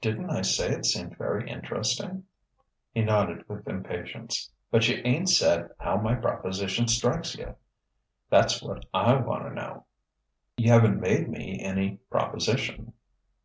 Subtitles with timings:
[0.00, 2.26] "Didn't I say it seemed very interesting?"
[2.92, 4.50] He nodded with impatience.
[4.70, 7.56] "But you ain't said how my proposition strikes you.
[8.30, 9.84] That's what I want to know."
[10.58, 12.92] "You haven't made me any proposition."